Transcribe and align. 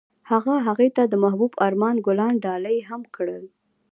هغه 0.29 0.55
هغې 0.67 0.89
ته 0.95 1.03
د 1.07 1.13
محبوب 1.23 1.51
آرمان 1.65 1.95
ګلان 2.05 2.33
ډالۍ 2.45 2.77
هم 2.89 3.01
کړل. 3.15 3.43